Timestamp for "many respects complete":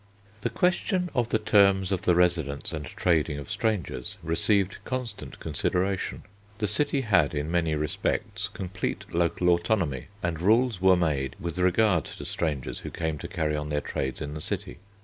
7.51-9.05